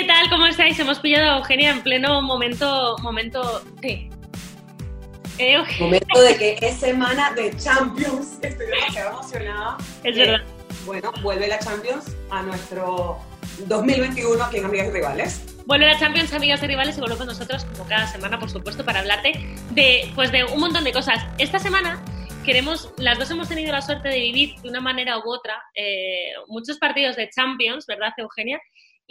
[0.00, 0.30] ¿Qué tal?
[0.30, 0.78] ¿Cómo estáis?
[0.78, 2.96] Hemos pillado a Eugenia en pleno momento.
[3.02, 3.62] momento.
[3.82, 8.38] Eh, momento de que es semana de Champions.
[8.40, 9.76] Estoy demasiado emocionada.
[10.02, 10.40] Es verdad.
[10.86, 13.18] Bueno, vuelve la Champions a nuestro
[13.66, 15.56] 2021 aquí en Amigas y Rivales.
[15.66, 18.82] Vuelve la Champions, Amigas y Rivales, y vuelve con nosotros como cada semana, por supuesto,
[18.86, 19.32] para hablarte
[19.72, 21.22] de, pues, de un montón de cosas.
[21.36, 22.02] Esta semana
[22.46, 26.32] queremos, las dos hemos tenido la suerte de vivir de una manera u otra eh,
[26.48, 28.58] muchos partidos de Champions, ¿verdad, Eugenia?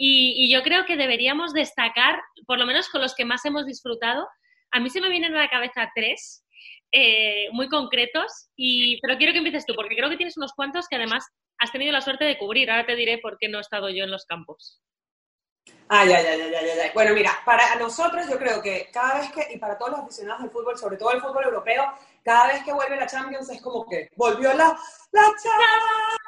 [0.02, 4.26] Y, yo creo que deberíamos destacar, por lo menos con los que más hemos disfrutado.
[4.70, 6.42] A mí se me vienen a la cabeza tres,
[6.90, 10.88] eh, muy concretos, y, pero quiero que empieces tú, porque creo que tienes unos cuantos
[10.88, 11.26] que además
[11.58, 12.70] has tenido la suerte de cubrir.
[12.70, 14.80] Ahora te diré por qué no he estado yo en los campos.
[15.88, 16.90] Ay, ay, ay, ay, ay, ay.
[16.94, 20.40] Bueno, mira, para nosotros yo creo que cada vez que, y para todos los aficionados
[20.40, 21.92] del fútbol, sobre todo el fútbol europeo,
[22.24, 24.78] cada vez que vuelve la Champions es como que volvió la,
[25.12, 26.19] la Champions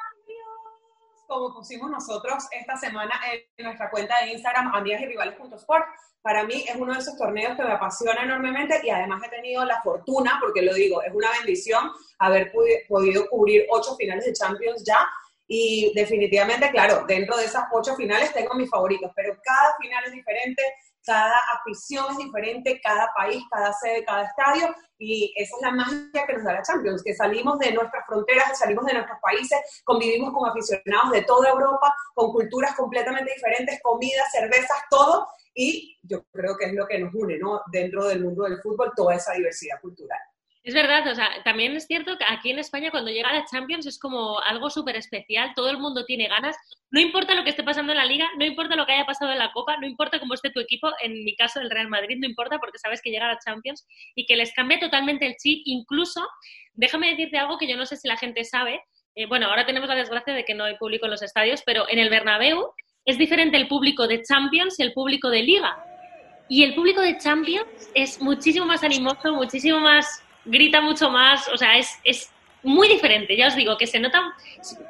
[1.27, 5.85] como pusimos nosotros esta semana en nuestra cuenta de Instagram, amigas y rivales.sport.
[6.21, 9.65] Para mí es uno de esos torneos que me apasiona enormemente y además he tenido
[9.65, 12.51] la fortuna, porque lo digo, es una bendición haber
[12.87, 15.05] podido cubrir ocho finales de Champions ya.
[15.47, 20.13] Y definitivamente, claro, dentro de esas ocho finales tengo mis favoritos, pero cada final es
[20.13, 20.63] diferente,
[21.05, 26.25] cada afición es diferente, cada país, cada sede, cada estadio, y esa es la magia
[26.25, 30.33] que nos da la Champions, que salimos de nuestras fronteras, salimos de nuestros países, convivimos
[30.33, 36.57] con aficionados de toda Europa, con culturas completamente diferentes, comidas, cervezas, todo, y yo creo
[36.57, 37.61] que es lo que nos une, ¿no?
[37.71, 40.19] Dentro del mundo del fútbol, toda esa diversidad cultural.
[40.63, 43.85] Es verdad, o sea, también es cierto que aquí en España cuando llega la Champions
[43.85, 46.55] es como algo súper especial, todo el mundo tiene ganas,
[46.89, 49.33] no importa lo que esté pasando en la liga, no importa lo que haya pasado
[49.33, 52.15] en la Copa, no importa cómo esté tu equipo, en mi caso el Real Madrid,
[52.17, 55.63] no importa porque sabes que llega la Champions y que les cambia totalmente el chip,
[55.65, 56.25] incluso,
[56.71, 58.81] déjame decirte algo que yo no sé si la gente sabe,
[59.15, 61.89] eh, bueno, ahora tenemos la desgracia de que no hay público en los estadios, pero
[61.89, 62.71] en el Bernabéu
[63.05, 65.83] es diferente el público de Champions y el público de Liga.
[66.47, 71.57] Y el público de Champions es muchísimo más animoso, muchísimo más grita mucho más, o
[71.57, 72.31] sea, es, es
[72.63, 73.35] muy diferente.
[73.35, 74.33] Ya os digo que se nota,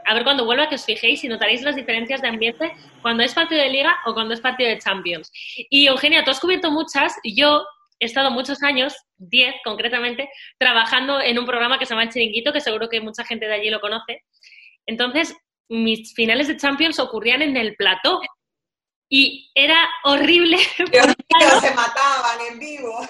[0.06, 3.34] a ver cuando vuelva que os fijéis y notaréis las diferencias de ambiente cuando es
[3.34, 5.32] partido de liga o cuando es partido de Champions.
[5.70, 7.66] Y Eugenia, tú has cubierto muchas, yo
[8.00, 12.54] he estado muchos años, 10 concretamente, trabajando en un programa que se llama El Chiringuito,
[12.54, 14.24] que seguro que mucha gente de allí lo conoce.
[14.86, 15.36] Entonces,
[15.70, 18.22] mis finales de Champions ocurrían en el plató.
[19.10, 20.58] Y era horrible.
[21.62, 23.08] se mataban en vivo.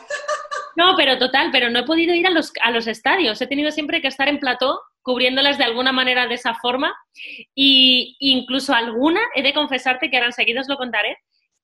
[0.76, 3.42] No, pero total, pero no he podido ir a los, a los estadios.
[3.42, 6.96] He tenido siempre que estar en plató cubriéndolas de alguna manera de esa forma.
[7.54, 11.18] Y incluso alguna, he de confesarte que ahora enseguida os lo contaré,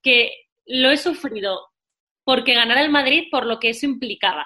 [0.03, 0.34] que
[0.66, 1.68] lo he sufrido
[2.24, 4.46] porque ganar el Madrid por lo que eso implicaba.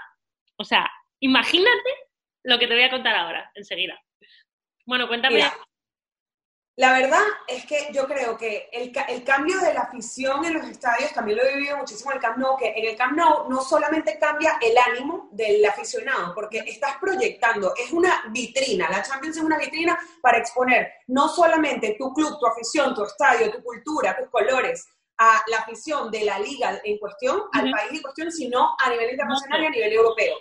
[0.57, 1.89] O sea, imagínate
[2.43, 3.99] lo que te voy a contar ahora, enseguida.
[4.85, 5.43] Bueno, cuéntame.
[6.75, 10.65] La verdad es que yo creo que el, el, cambio de la afición en los
[10.67, 13.47] estadios, también lo he vivido muchísimo en el Camp Nou, que en el Camp Nou
[13.47, 19.37] no solamente cambia el ánimo del aficionado, porque estás proyectando, es una vitrina, la Champions
[19.37, 24.17] es una vitrina para exponer no solamente tu club, tu afición, tu estadio, tu cultura,
[24.17, 24.87] tus colores,
[25.19, 29.11] a la afición de la liga en cuestión, al país en cuestión, sino a nivel
[29.11, 30.35] internacional y a nivel europeo.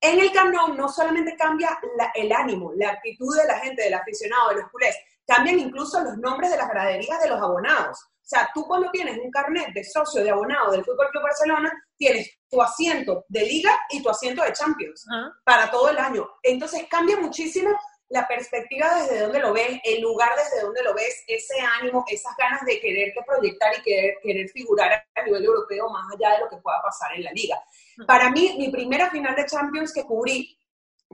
[0.00, 1.78] En el Camp Nou no solamente cambia
[2.12, 6.16] el ánimo, la actitud de la gente, del aficionado, de los culés, cambian incluso los
[6.18, 7.98] nombres de las graderías de los abonados.
[7.98, 11.72] O sea, tú cuando tienes un carnet de socio de abonado del Fútbol Club Barcelona,
[11.96, 15.06] tienes tu asiento de liga y tu asiento de Champions
[15.44, 16.28] para todo el año.
[16.42, 17.70] Entonces cambia muchísimo
[18.08, 22.36] la perspectiva desde donde lo ves, el lugar desde donde lo ves, ese ánimo, esas
[22.36, 26.48] ganas de quererte proyectar y querer, querer figurar a nivel europeo más allá de lo
[26.48, 27.60] que pueda pasar en la liga.
[28.06, 30.56] Para mí, mi primera final de Champions que cubrí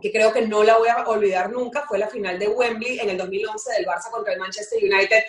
[0.00, 3.10] que creo que no la voy a olvidar nunca, fue la final de Wembley en
[3.10, 5.22] el 2011 del Barça contra el Manchester United.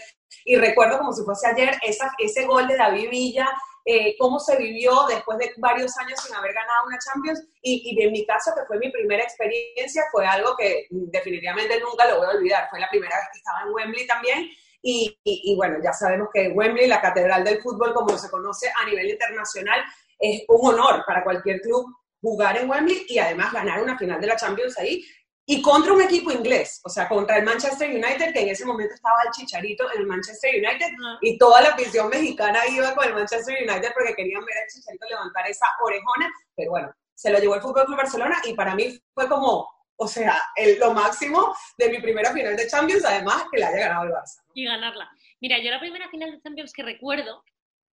[0.45, 3.49] Y recuerdo como si fuese ayer esa, ese gol de David Villa,
[3.85, 7.43] eh, cómo se vivió después de varios años sin haber ganado una Champions.
[7.61, 12.07] Y, y, en mi caso, que fue mi primera experiencia, fue algo que definitivamente nunca
[12.07, 12.69] lo voy a olvidar.
[12.69, 14.49] Fue la primera vez que estaba en Wembley también.
[14.81, 18.85] Y, y, bueno, ya sabemos que Wembley, la catedral del fútbol, como se conoce a
[18.85, 19.81] nivel internacional,
[20.19, 21.85] es un honor para cualquier club
[22.23, 25.05] jugar en Wembley y además ganar una final de la Champions ahí
[25.45, 28.95] y contra un equipo inglés, o sea, contra el Manchester United, que en ese momento
[28.95, 30.87] estaba el Chicharito en el Manchester United,
[31.21, 35.05] y toda la afición mexicana iba con el Manchester United porque querían ver al Chicharito
[35.09, 38.97] levantar esa orejona, pero bueno, se lo llevó el Fútbol Club Barcelona y para mí
[39.13, 39.67] fue como,
[39.97, 40.41] o sea,
[40.79, 44.41] lo máximo de mi primera final de Champions, además que la haya ganado el Barça.
[44.53, 45.09] Y ganarla.
[45.41, 47.43] Mira, yo la primera final de Champions que recuerdo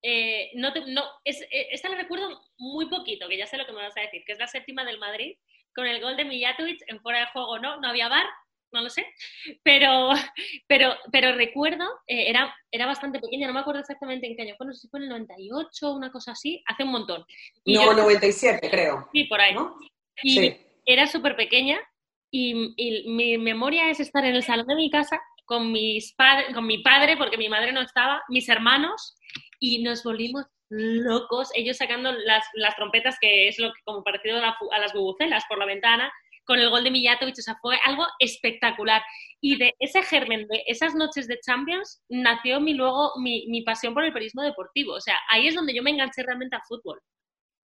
[0.02, 3.74] eh, no, no es, eh, esta la recuerdo muy poquito, que ya sé lo que
[3.74, 5.36] me vas a decir, que es la séptima del Madrid,
[5.76, 7.80] con el gol de Mijatovic en fuera de juego, ¿no?
[7.80, 8.26] No había bar,
[8.72, 9.06] no lo sé,
[9.64, 10.12] pero,
[10.68, 14.56] pero, pero recuerdo, eh, era, era bastante pequeña, no me acuerdo exactamente en qué año
[14.58, 17.26] fue, no sé si fue en el 98, una cosa así, hace un montón.
[17.66, 19.10] no, 97 creo.
[19.14, 19.56] Sí, por ahí.
[20.24, 20.56] Y
[20.86, 21.80] era súper pequeña
[22.32, 26.16] y, y, mi memoria es estar en el salón de mi casa con, mis
[26.54, 29.16] con mi padre, porque mi madre no estaba, mis hermanos,
[29.60, 34.38] y nos volvimos locos, ellos sacando las, las trompetas, que es lo que como parecido
[34.38, 36.12] a, las bubucelas por la ventana,
[36.46, 39.02] con el gol de Mijatovic, o sea, fue algo espectacular.
[39.40, 43.94] Y de ese germen, de esas noches de Champions, nació mi, luego mi, mi pasión
[43.94, 44.94] por el periodismo deportivo.
[44.94, 47.00] O sea, ahí es donde yo me enganché realmente al fútbol.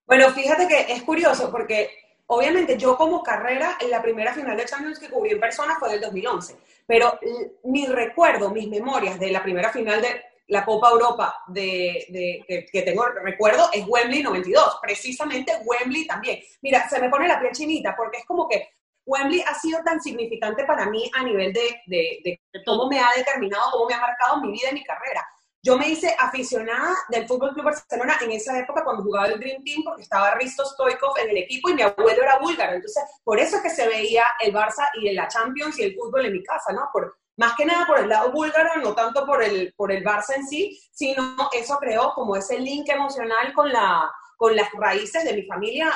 [0.05, 1.89] Bueno, fíjate que es curioso porque
[2.27, 5.91] obviamente yo como carrera, en la primera final de Champions que cubrí en persona fue
[5.91, 7.19] del 2011, pero
[7.63, 13.05] mi recuerdo, mis memorias de la primera final de la Copa Europa de, que tengo
[13.23, 16.39] recuerdo es Wembley 92, precisamente Wembley también.
[16.61, 18.69] Mira, se me pone la piel chinita porque es como que
[19.05, 23.71] Wembley ha sido tan significante para mí a nivel de, de, cómo me ha determinado,
[23.71, 25.25] cómo me ha marcado mi vida y mi carrera.
[25.61, 29.63] Yo me hice aficionada del Fútbol Club Barcelona en esa época cuando jugaba el Dream
[29.63, 32.73] Team porque estaba Risto Stoikov en el equipo y mi abuelo era búlgaro.
[32.73, 36.27] Entonces, por eso es que se veía el Barça y la Champions y el fútbol
[36.27, 36.87] en mi casa, ¿no?
[36.93, 40.35] Por, más que nada por el lado búlgaro, no tanto por el, por el Barça
[40.35, 45.33] en sí, sino eso creó como ese link emocional con la, con las raíces de
[45.33, 45.91] mi familia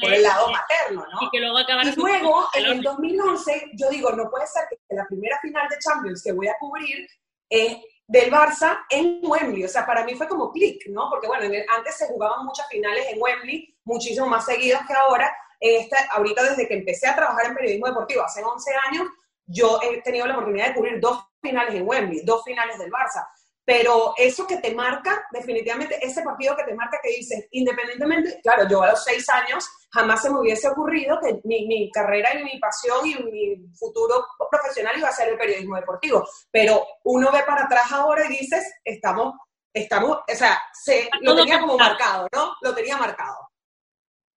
[0.00, 1.26] por el lado materno, ¿no?
[1.26, 5.06] Y que luego Y luego, en el 2011, yo digo, no puede ser que la
[5.06, 7.08] primera final de Champions que voy a cubrir
[7.48, 7.76] es
[8.06, 9.64] del Barça en Wembley.
[9.64, 11.08] O sea, para mí fue como clic, ¿no?
[11.10, 15.34] Porque, bueno, antes se jugaban muchas finales en Wembley, muchísimo más seguidas que ahora.
[15.60, 19.06] Esta, ahorita, desde que empecé a trabajar en periodismo deportivo hace 11 años,
[19.46, 23.26] yo he tenido la oportunidad de cubrir dos finales en Wembley, dos finales del Barça.
[23.66, 28.68] Pero eso que te marca, definitivamente, ese partido que te marca que dices, independientemente, claro,
[28.68, 32.44] yo a los seis años jamás se me hubiese ocurrido que mi, mi carrera y
[32.44, 36.28] mi pasión y mi futuro profesional iba a ser el periodismo deportivo.
[36.50, 39.34] Pero uno ve para atrás ahora y dices, estamos,
[39.72, 42.54] estamos, o sea, se, lo tenía como marcado, ¿no?
[42.60, 43.43] Lo tenía marcado.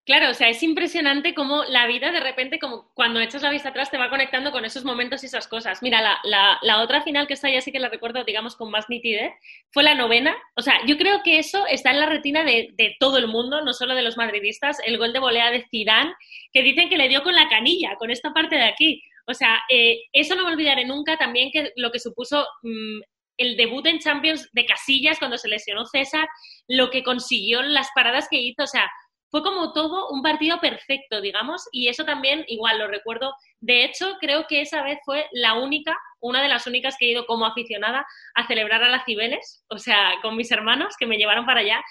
[0.08, 3.70] Claro, o sea, es impresionante cómo la vida de repente, como cuando echas la vista
[3.70, 5.84] atrás, te va conectando con esos momentos y esas cosas.
[5.84, 8.86] Mira, la, la, otra final que está ya sí que la recuerdo, digamos, con más
[8.88, 9.34] nitidez,
[9.70, 10.34] fue la novena.
[10.56, 13.62] O sea, yo creo que eso está en la retina de, de todo el mundo,
[13.66, 14.78] no solo de los madridistas.
[14.86, 16.14] El gol de volea de Zidane,
[16.54, 19.04] que dicen que le dio con la canilla, con esta parte de aquí.
[19.26, 23.02] O sea, eh, eso no me olvidaré nunca también que lo que supuso mm,
[23.36, 26.30] el debut en Champions de Casillas cuando se lesionó César,
[26.70, 28.90] lo que consiguió, las paradas que hizo, o sea,
[29.30, 33.34] fue como todo un partido perfecto, digamos, y eso también igual lo recuerdo.
[33.60, 37.12] De hecho, creo que esa vez fue la única, una de las únicas que he
[37.12, 41.18] ido como aficionada a celebrar a las Cibeles, o sea, con mis hermanos que me
[41.18, 41.84] llevaron para allá.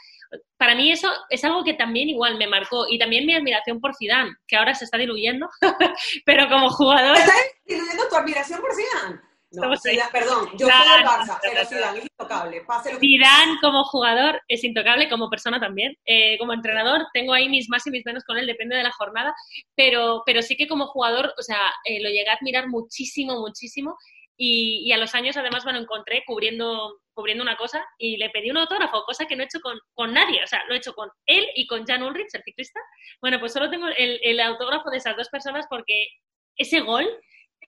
[0.57, 3.95] Para mí eso es algo que también igual me marcó y también mi admiración por
[3.95, 5.49] Zidane, que ahora se está diluyendo,
[6.25, 7.17] pero como jugador...
[7.17, 9.21] ¿Estás diluyendo tu admiración por Zidane?
[9.53, 9.71] No,
[10.13, 12.63] perdón, yo soy del Barça, pero Zidane es intocable.
[12.99, 15.97] Zidane como jugador es intocable, como persona también.
[16.05, 18.91] Eh, como entrenador tengo ahí mis más y mis menos con él, depende de la
[18.91, 19.35] jornada,
[19.77, 23.97] pero, pero sí que como jugador, o sea, eh, lo llegué a admirar muchísimo, muchísimo.
[24.39, 28.51] Y, a los años además me lo encontré cubriendo, cubriendo una cosa y le pedí
[28.51, 30.93] un autógrafo, cosa que no he hecho con, con nadie, o sea, lo he hecho
[30.93, 32.81] con él y con Jan Ulrich, el ciclista.
[33.23, 36.09] Bueno, pues solo tengo el, el autógrafo de esas dos personas porque
[36.57, 37.07] ese gol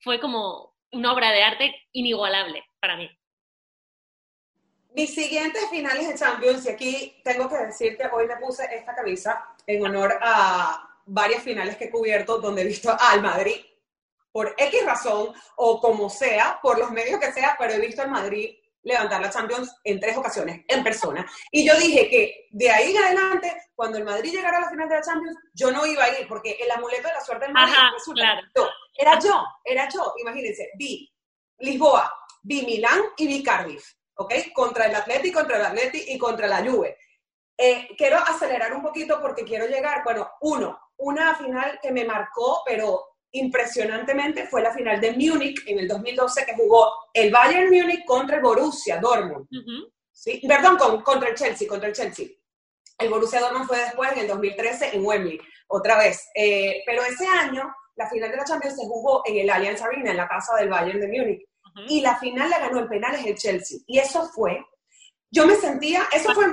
[0.02, 3.10] fue como, una obra de arte inigualable para mí.
[4.94, 8.94] Mis siguientes finales de Champions, y aquí tengo que decir que hoy me puse esta
[8.94, 13.64] camisa en honor a varias finales que he cubierto donde he visto al Madrid
[14.32, 18.10] por X razón o como sea, por los medios que sea, pero he visto al
[18.10, 18.56] Madrid
[18.88, 21.24] levantar la Champions en tres ocasiones, en persona.
[21.52, 24.88] Y yo dije que de ahí en adelante, cuando el Madrid llegara a la final
[24.88, 27.54] de la Champions, yo no iba a ir, porque el amuleto de la suerte del
[27.54, 27.74] Madrid
[28.94, 31.12] era yo, era yo, imagínense, vi
[31.58, 34.32] Lisboa, vi Milán y vi Cardiff, ¿ok?
[34.54, 36.96] Contra el Atleti, contra el Atleti y contra la Juve.
[37.56, 42.62] Eh, quiero acelerar un poquito porque quiero llegar, bueno, uno, una final que me marcó,
[42.64, 48.04] pero impresionantemente fue la final de Múnich en el 2012 que jugó el Bayern Múnich
[48.04, 49.46] contra el Borussia Dortmund.
[50.12, 50.42] ¿sí?
[50.46, 52.26] Perdón, contra el Chelsea, contra el Chelsea.
[52.98, 56.28] El Borussia Dortmund fue después en el 2013 en Wembley, otra vez.
[56.34, 60.12] Eh, pero ese año la final de la Champions se jugó en el Allianz Arena,
[60.12, 61.42] en la casa del Bayern de Múnich.
[61.88, 63.78] Y la final la ganó en penales el Chelsea.
[63.86, 64.64] Y eso fue,
[65.30, 66.46] yo me sentía, eso fue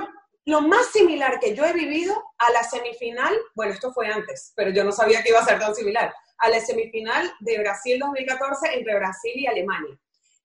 [0.44, 4.70] lo más similar que yo he vivido a la semifinal, bueno, esto fue antes, pero
[4.70, 8.74] yo no sabía que iba a ser tan similar, a la semifinal de Brasil 2014
[8.74, 9.98] entre Brasil y Alemania.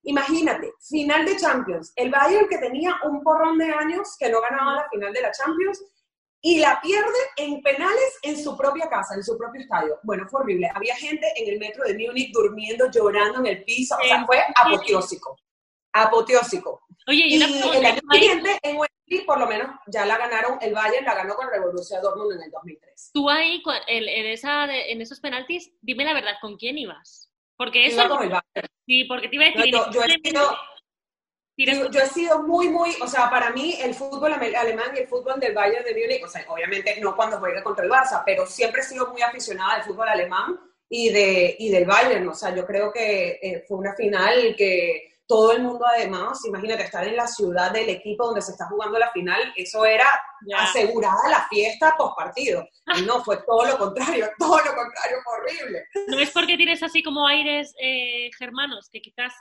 [0.03, 4.75] Imagínate, final de Champions, el Bayern que tenía un porrón de años que no ganaba
[4.75, 5.83] la final de la Champions,
[6.41, 9.99] y la pierde en penales en su propia casa, en su propio estadio.
[10.01, 10.71] Bueno, fue horrible.
[10.73, 13.95] Había gente en el metro de Múnich durmiendo, llorando en el piso.
[13.95, 15.37] O sea, fue apoteósico.
[15.93, 16.81] Apoteósico.
[17.07, 21.05] Oye, y, el año siguiente en Wembley, por lo menos, ya la ganaron, el Bayern
[21.05, 23.11] la ganó con Revolución Dortmund en el 2003.
[23.13, 27.29] Tú ahí, en, esa, en esos penaltis, dime la verdad, ¿con quién ibas?
[27.57, 28.05] Porque eso...
[28.05, 28.73] Iba con el Bayern.
[28.85, 29.71] Sí, porque te iba a decir...
[29.71, 34.91] yo, he sido, yo, he sido muy, muy, o sea, para mí el fútbol alemán
[34.95, 37.91] y el fútbol del Bayern de Múnich, o sea, obviamente no cuando juegue contra el
[37.91, 42.27] Barça, pero siempre he sido muy aficionada al fútbol alemán y, de, y del Bayern,
[42.27, 46.83] o sea, yo creo que eh, fue una final que todo el mundo además, imagínate,
[46.83, 50.05] estar en la ciudad del equipo donde se está jugando la final, eso era
[50.57, 52.67] asegurada la fiesta post partido.
[52.97, 55.85] Y no, fue todo lo contrario, todo lo contrario, horrible.
[56.09, 59.33] No es porque tienes así como aires eh, germanos, que quizás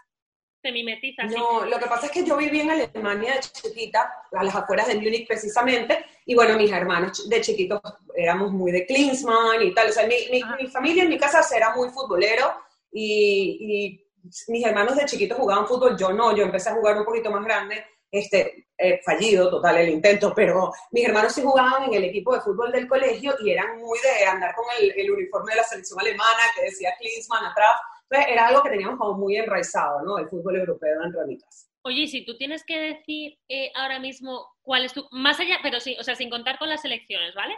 [0.62, 1.28] te mimetizas.
[1.32, 4.86] No, lo que pasa es que yo viví en Alemania de chiquita, a las afueras
[4.86, 7.80] de Múnich precisamente, y bueno, mis hermanos de chiquitos
[8.14, 11.74] éramos muy de Klinsmann y tal, o sea, mi, mi, familia en mi casa era
[11.74, 12.54] muy futbolero
[12.92, 14.06] y
[14.48, 17.44] mis hermanos de chiquitos jugaban fútbol, yo no, yo empecé a jugar un poquito más
[17.44, 22.34] grande, este, eh, fallido total el intento, pero mis hermanos sí jugaban en el equipo
[22.34, 26.00] de fútbol del colegio y eran muy de andar con el, uniforme de la selección
[26.00, 27.76] alemana que decía Klinsmann atrás,
[28.08, 30.18] entonces era algo que teníamos como muy enraizado, ¿no?
[30.18, 31.38] El fútbol europeo en de
[31.82, 35.80] Oye, si tú tienes que decir eh, ahora mismo cuál es tu, más allá, pero
[35.80, 37.54] sí, o sea, sin contar con las selecciones, ¿vale?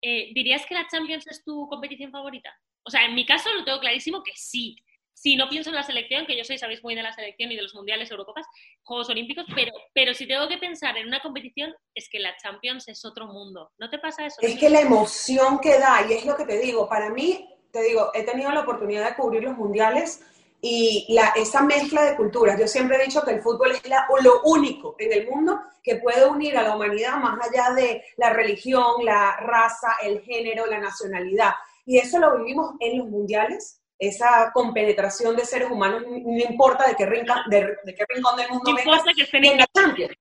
[0.00, 2.54] Eh, ¿Dirías que la Champions es tu competición favorita?
[2.84, 4.76] O sea, en mi caso lo tengo clarísimo que sí,
[5.16, 7.56] si no pienso en la selección, que yo soy, sabéis muy de la selección y
[7.56, 8.44] de los mundiales, Eurocopas,
[8.82, 12.86] Juegos Olímpicos, pero, pero si tengo que pensar en una competición, es que la Champions
[12.86, 13.72] es otro mundo.
[13.78, 14.36] ¿No te pasa eso?
[14.42, 17.82] Es que la emoción que da, y es lo que te digo, para mí, te
[17.82, 20.20] digo, he tenido la oportunidad de cubrir los mundiales
[20.60, 22.60] y la, esa mezcla de culturas.
[22.60, 23.82] Yo siempre he dicho que el fútbol es
[24.22, 28.34] lo único en el mundo que puede unir a la humanidad más allá de la
[28.34, 31.52] religión, la raza, el género, la nacionalidad.
[31.86, 36.94] Y eso lo vivimos en los mundiales esa compenetración de seres humanos, no importa de
[36.94, 40.16] qué, rincón, de, qué rincón del mundo venga, que en la Champions.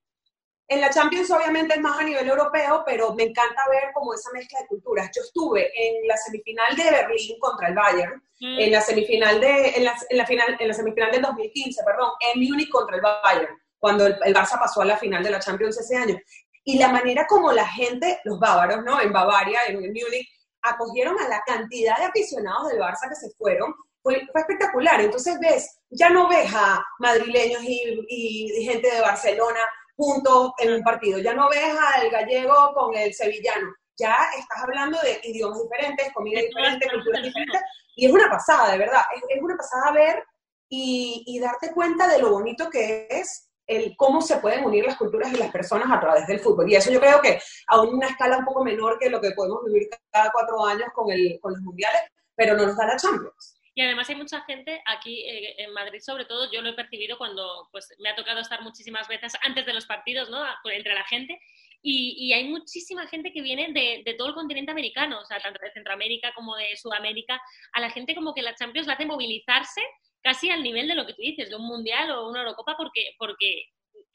[0.67, 4.31] En la Champions obviamente es más a nivel europeo, pero me encanta ver como esa
[4.31, 5.11] mezcla de culturas.
[5.15, 8.59] Yo estuve en la semifinal de Berlín contra el Bayern, mm.
[8.59, 12.69] en la semifinal de en la, final en la semifinal del 2015, perdón, en Múnich
[12.69, 15.97] contra el Bayern, cuando el, el Barça pasó a la final de la Champions ese
[15.97, 16.17] año.
[16.63, 18.99] Y la manera como la gente, los bávaros, ¿no?
[18.99, 20.27] En Bavaria, en, en Múnich,
[20.65, 25.01] acogieron a la cantidad de aficionados del Barça que se fueron, fue, espectacular.
[25.01, 29.61] Entonces ves, ya no ves a madrileños y, gente de Barcelona
[29.95, 34.99] juntos en un partido, ya no ves al gallego con el sevillano, ya estás hablando
[35.01, 37.61] de idiomas diferentes, comida diferente, culturas diferentes,
[37.95, 40.21] y es una pasada, de verdad, es, una pasada ver
[40.67, 44.97] y, y darte cuenta de lo bonito que es el cómo se pueden unir las
[44.97, 46.69] culturas y las personas a través del fútbol.
[46.69, 49.63] Y eso yo creo que a una escala un poco menor que lo que podemos
[49.65, 52.01] vivir cada cuatro años con, el, con los mundiales,
[52.35, 53.59] pero no nos da la Champions.
[53.77, 57.17] Y además hay mucha gente aquí eh, en Madrid, sobre todo, yo lo he percibido
[57.17, 60.41] cuando pues, me ha tocado estar muchísimas veces antes de los partidos, ¿no?
[60.71, 61.37] Entre la gente.
[61.81, 65.39] Y, y hay muchísima gente que viene de, de, todo el continente americano, o sea,
[65.39, 67.39] tanto de Centroamérica como de Sudamérica.
[67.73, 69.81] A la gente como que la Champions la hace movilizarse
[70.25, 73.13] casi al nivel de lo que tú dices, de un mundial o una Eurocopa, porque,
[73.19, 73.65] porque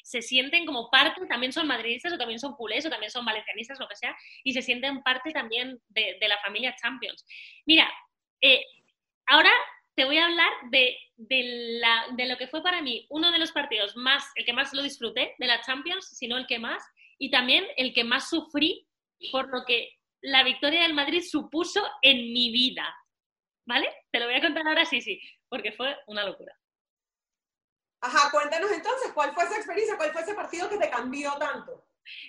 [0.02, 3.78] se sienten como parte, también son madridistas o también son culés o también son valencianistas,
[3.78, 7.24] lo que sea, y se sienten parte también de, la familia Champions.
[7.64, 7.88] Mira,
[8.40, 8.60] eh,
[9.26, 9.52] ahora
[9.94, 10.96] te voy a hablar de,
[11.80, 14.72] la, de, lo que fue para mí uno de los partidos más, el que más
[14.72, 16.82] lo disfruté de la Champions, si no el que más,
[17.20, 18.84] y también el que más sufrí
[19.30, 22.96] por lo que la victoria del Madrid supuso en mi vida.
[23.64, 23.88] ¿Vale?
[24.10, 26.56] Te lo voy a contar ahora, sí, sí porque fue una locura.
[28.00, 29.98] Ajá, cuéntanos entonces, ¿cuál fue esa experiencia?
[29.98, 31.84] ¿Cuál fue ese partido que te cambió tanto?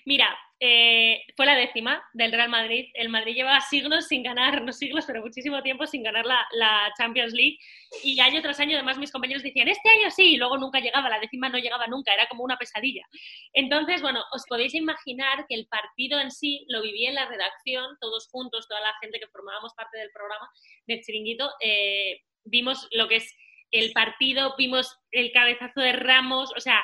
[0.06, 2.90] Mira, eh, fue la décima del Real Madrid.
[2.94, 7.34] El Madrid llevaba siglos sin ganar, no siglos, pero muchísimo tiempo sin ganar la, Champions
[7.34, 7.58] League.
[8.04, 11.10] Y año tras año, además, mis compañeros decían, este año sí, y luego nunca llegaba,
[11.10, 13.08] la décima no llegaba nunca, era como una pesadilla.
[13.54, 17.98] Entonces, bueno, os podéis imaginar que el partido en sí lo viví en la redacción,
[18.00, 20.50] todos juntos, toda la gente que formábamos parte del programa
[20.86, 23.36] de Chiringuito, eh, vimos lo que es
[23.72, 26.84] el partido, vimos el cabezazo de Ramos, o sea,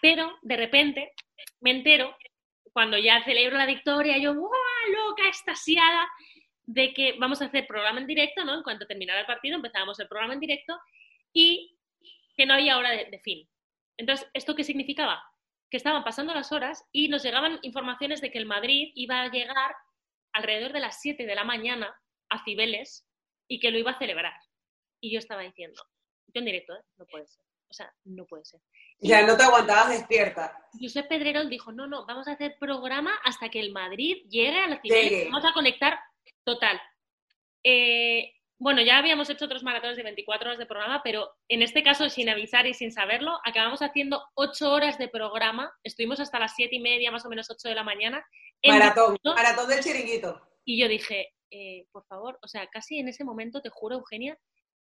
[0.00, 1.12] pero de repente
[1.60, 2.16] me entero,
[2.72, 4.52] cuando ya celebro la victoria, yo, ¡guau!
[4.92, 6.08] loca, estasiada,
[6.64, 8.54] de que vamos a hacer programa en directo, ¿no?
[8.54, 10.78] En cuanto terminara el partido, empezábamos el programa en directo
[11.32, 11.76] y
[12.36, 13.48] que no había hora de, de fin.
[13.96, 15.22] Entonces, ¿esto qué significaba?
[15.70, 19.30] Que estaban pasando las horas y nos llegaban informaciones de que el Madrid iba a
[19.30, 19.74] llegar
[20.32, 21.94] alrededor de las 7 de la mañana
[22.30, 23.06] a Cibeles
[23.48, 24.34] y que lo iba a celebrar.
[25.02, 25.82] Y yo estaba diciendo,
[26.28, 26.82] yo en directo, ¿eh?
[26.96, 27.44] no puede ser.
[27.68, 28.60] O sea, no puede ser.
[29.00, 30.56] Ya no te aguantabas despierta.
[30.78, 34.68] Josep Pedrerol dijo, no, no, vamos a hacer programa hasta que el Madrid llegue a
[34.68, 35.24] la Cibeles.
[35.30, 35.98] Vamos a conectar
[36.44, 36.80] total.
[37.64, 41.82] Eh, bueno, ya habíamos hecho otros maratones de 24 horas de programa, pero en este
[41.82, 45.74] caso, sin avisar y sin saberlo, acabamos haciendo 8 horas de programa.
[45.82, 48.24] Estuvimos hasta las 7 y media, más o menos 8 de la mañana.
[48.64, 50.40] Maratón, maratón del chiringuito.
[50.64, 54.38] Y yo dije, eh, por favor, o sea, casi en ese momento, te juro, Eugenia,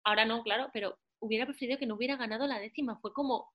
[0.06, 2.98] ahora no, claro, pero hubiera preferido que no hubiera ganado la décima.
[3.02, 3.52] Fue como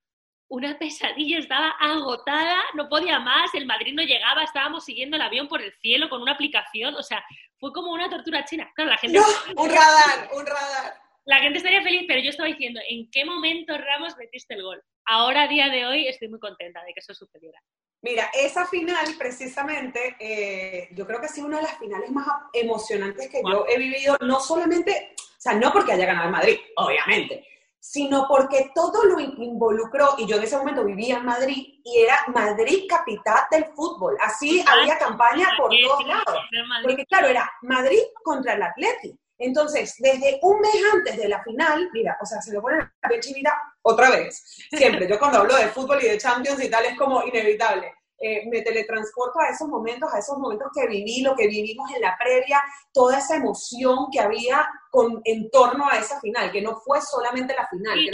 [0.49, 5.49] una pesadilla, estaba agotada, no podía más, el Madrid no llegaba, estábamos siguiendo el avión
[5.49, 7.25] por el cielo con una aplicación, o sea,
[7.59, 8.71] fue como una tortura china.
[8.75, 9.19] Claro, la gente...
[9.57, 11.01] un radar, un radar.
[11.27, 14.83] La gente estaría feliz, pero yo estaba diciendo, ¿en qué momento Ramos metiste el gol?
[15.05, 17.61] Ahora, a día de hoy, estoy muy contenta de que eso sucediera.
[18.03, 22.27] Mira, esa final, precisamente, eh, yo creo que ha sido una de las finales más
[22.55, 27.47] emocionantes que yo he vivido, no solamente, sea, no porque haya ganado el Madrid, obviamente,
[27.79, 32.21] sino porque todo lo involucró, y yo en ese momento vivía en Madrid, y era
[32.29, 34.17] Madrid capital del fútbol.
[34.21, 36.45] Así había campaña por todos lados.
[36.83, 39.19] Porque claro, era Madrid contra el Atleti.
[39.39, 43.09] Entonces, desde un mes antes de la final, mira, o sea, se lo ponen a
[43.09, 44.67] la chinita otra vez.
[44.71, 47.95] Siempre, yo cuando hablo de fútbol y de Champions y tal, es como inevitable.
[48.23, 52.03] Eh, me teletransporto a esos momentos, a esos momentos que viví, lo que vivimos en
[52.03, 52.63] la previa,
[52.93, 57.55] toda esa emoción que había con, en torno a esa final, que no fue solamente
[57.55, 57.99] la final.
[57.99, 58.11] Sí,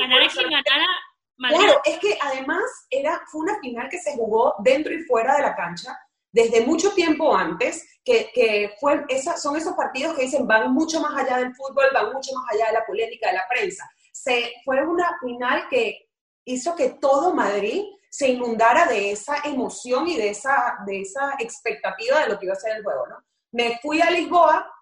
[1.39, 5.43] Claro, es que además era, fue una final que se jugó dentro y fuera de
[5.43, 5.99] la cancha
[6.37, 11.01] desde mucho tiempo antes, que, que fue, esa, son esos partidos que dicen van mucho
[11.01, 13.91] más allá del fútbol, van mucho más allá de la polémica de la prensa.
[14.13, 16.11] Se, fue una final que
[16.45, 17.83] hizo que todo Madrid
[18.17, 22.55] se inundara de esa emoción y de esa, de esa expectativa de lo que iba
[22.55, 23.17] a ser el juego, ¿no?
[23.53, 24.73] Me fui a Lisboa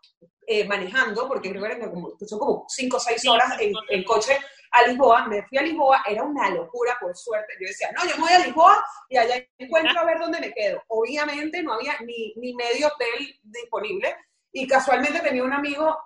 [0.47, 4.38] eh, manejando, porque creo que como, son como 5 o 6 horas en, en, coche
[4.71, 7.55] a Lisboa, me fui a Lisboa, era una locura, por suerte.
[7.61, 10.53] Yo decía, no, yo me voy a Lisboa y allá encuentro a ver dónde me
[10.53, 10.81] quedo.
[10.87, 14.17] Obviamente no había ni, ni medio hotel disponible
[14.53, 15.99] y casualmente tenía un amigo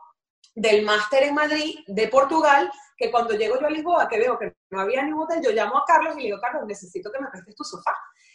[0.54, 4.56] del máster en Madrid, de Portugal, que cuando llego yo a Lisboa, que veo que
[4.70, 7.20] no había ni un hotel, yo llamo a Carlos y le digo, Carlos, necesito que
[7.20, 7.94] me prestes tu sofá.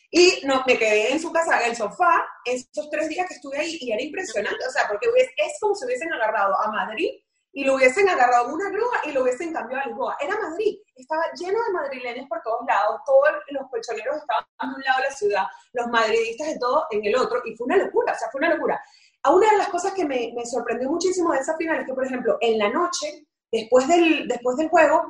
[0.10, 3.58] Y no, me quedé en su casa, en el sofá, esos tres días que estuve
[3.58, 7.10] ahí, y era impresionante, o sea, porque es como si hubiesen agarrado a Madrid
[7.56, 10.18] y lo hubiesen agarrado una grúa y lo hubiesen cambiado a Lisboa.
[10.20, 14.84] Era Madrid, estaba lleno de madrileños por todos lados, todos los colchoneros estaban de un
[14.84, 18.14] lado de la ciudad, los madridistas de todo en el otro, y fue una locura,
[18.14, 18.82] o sea, fue una locura.
[19.24, 21.94] A una de las cosas que me, me sorprendió muchísimo de esa final es que,
[21.94, 25.06] por ejemplo, en la noche después del, después del juego,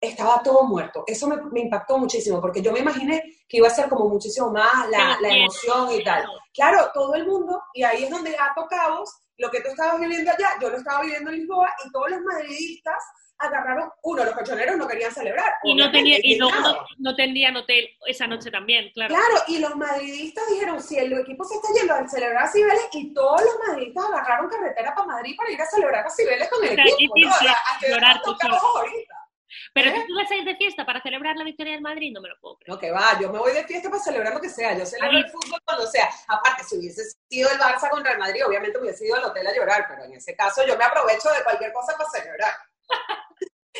[0.00, 1.04] estaba todo muerto.
[1.06, 4.50] Eso me, me, impactó muchísimo, porque yo me imaginé que iba a ser como muchísimo
[4.50, 6.24] más la, la emoción y tal.
[6.54, 9.04] Claro, todo el mundo, y ahí es donde ha tocado
[9.38, 12.20] lo que tú estabas viviendo allá, yo lo estaba viviendo en Lisboa, y todos los
[12.20, 13.02] madridistas
[13.38, 15.54] agarraron, uno, los colchoneros no querían celebrar.
[15.62, 16.50] Y no, tenía, y no,
[16.98, 19.14] no, tendrían hotel esa noche también, claro.
[19.14, 22.88] Claro, y los madridistas dijeron, si el equipo se está yendo a celebrar a Cibeles,
[22.92, 26.64] y todos los madridistas agarraron carretera para Madrid para ir a celebrar a Cibeles con
[26.64, 27.14] el equipo.
[27.16, 27.30] ¿no?
[29.74, 30.04] Pero ¿Eh?
[30.06, 32.38] tú vas a ir de fiesta para celebrar la victoria del Madrid, no me lo
[32.40, 32.74] puedo creer.
[32.74, 34.76] No, que va, yo me voy de fiesta para celebrar lo que sea.
[34.76, 36.08] Yo celebro el fútbol cuando sea.
[36.28, 39.54] Aparte, si hubiese sido el Barça contra el Madrid, obviamente hubiese ido al hotel a
[39.54, 42.52] llorar, pero en ese caso yo me aprovecho de cualquier cosa para celebrar.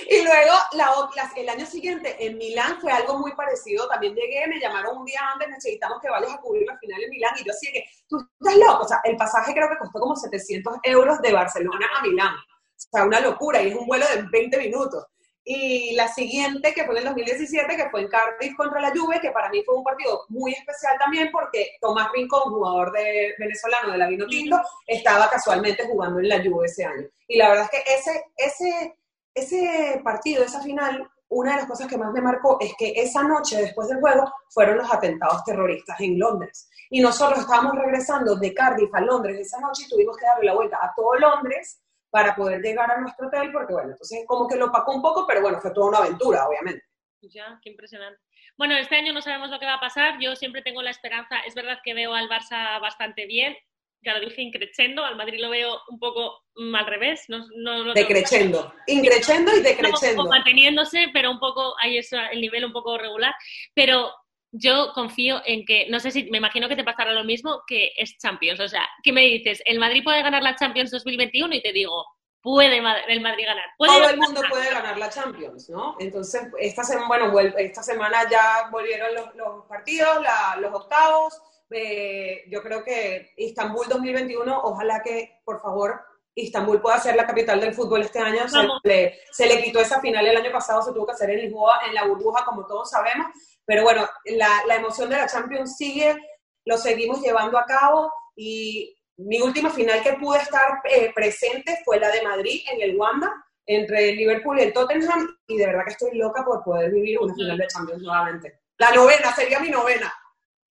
[0.07, 0.93] Y luego, la,
[1.37, 3.89] el año siguiente en Milán fue algo muy parecido.
[3.89, 7.11] También llegué, me llamaron un día antes, necesitamos que vayas a cubrir la final en
[7.11, 7.35] Milán.
[7.39, 8.85] Y yo así que, tú estás loco.
[8.85, 12.35] O sea, el pasaje creo que costó como 700 euros de Barcelona a Milán.
[12.35, 12.41] O
[12.77, 13.63] sea, una locura.
[13.63, 15.05] Y es un vuelo de 20 minutos.
[15.51, 19.19] Y la siguiente, que fue en el 2017, que fue en Cardiff contra la Juve,
[19.19, 23.93] que para mí fue un partido muy especial también porque Tomás Rincón, jugador de venezolano
[23.93, 27.07] de la Vino Tinto, estaba casualmente jugando en la Juve ese año.
[27.27, 28.99] Y la verdad es que ese, ese
[29.39, 33.23] ese partido, esa final, una de las cosas que más me marcó es que esa
[33.23, 36.69] noche después del juego fueron los atentados terroristas en Londres.
[36.91, 40.55] Y nosotros estábamos regresando de Cardiff a Londres esa noche y tuvimos que darle la
[40.55, 44.57] vuelta a todo Londres para poder llegar a nuestro hotel, porque bueno, entonces como que
[44.57, 46.85] lo opacó un poco, pero bueno, fue toda una aventura, obviamente.
[47.21, 48.21] Ya, qué impresionante.
[48.57, 50.19] Bueno, este año no sabemos lo que va a pasar.
[50.21, 51.41] Yo siempre tengo la esperanza.
[51.47, 53.57] Es verdad que veo al Barça bastante bien
[54.05, 57.25] ya lo dije, increchendo, al Madrid lo veo un poco mm, al revés.
[57.29, 60.25] No, no, decrechendo, increchendo y decrechendo.
[60.25, 63.35] manteniéndose, pero un poco, ahí es el nivel un poco regular.
[63.75, 64.13] Pero
[64.53, 67.93] yo confío en que, no sé si, me imagino que te pasará lo mismo que
[67.97, 68.61] es Champions.
[68.61, 69.63] O sea, ¿qué me dices?
[69.65, 71.55] ¿El Madrid puede ganar la Champions 2021?
[71.55, 72.05] Y te digo,
[72.41, 73.65] puede el Madrid ganar.
[73.79, 75.97] Todo el mundo puede ganar la Champions, ¿no?
[75.99, 80.25] Entonces, esta semana, bueno, esta semana ya volvieron los, los partidos,
[80.61, 81.41] los octavos.
[81.71, 86.01] Eh, yo creo que Istanbul 2021, ojalá que, por favor,
[86.35, 88.49] Istambul pueda ser la capital del fútbol este año.
[88.49, 91.41] Se le, se le, quitó esa final el año pasado, se tuvo que hacer en
[91.41, 93.27] Lisboa, en la burbuja, como todos sabemos.
[93.69, 96.17] Pero bueno, la, la emoción de la Champions sigue,
[96.65, 102.01] lo seguimos llevando a cabo y mi última final que pude estar eh, presente fue
[102.01, 103.31] la de Madrid en el Wanda,
[103.67, 107.19] entre el Liverpool y el Tottenham, y de verdad que estoy loca por poder vivir
[107.19, 108.61] una final de Champions nuevamente.
[108.79, 110.15] La novena, sería mi novena.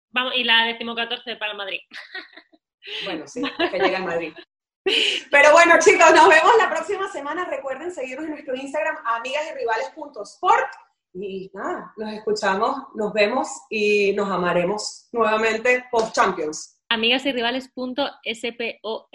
[0.10, 1.82] Vamos, y la decimocatorce para Madrid.
[3.04, 4.34] Bueno, sí, que llega el Madrid.
[5.30, 7.46] Pero bueno, chicos, nos vemos la próxima semana.
[7.46, 10.68] Recuerden seguirnos en nuestro Instagram, amigasyrivales.sport.
[11.14, 16.82] Y nada, nos escuchamos, nos vemos y nos amaremos nuevamente post Champions.
[16.90, 19.10] Amigasyrivales.sport.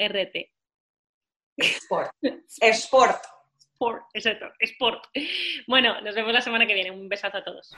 [1.57, 2.11] Sport.
[2.61, 3.22] Sport.
[3.83, 5.05] Sport, exacto, sport.
[5.66, 6.90] Bueno, nos vemos la semana que viene.
[6.90, 7.74] Un besazo a todos.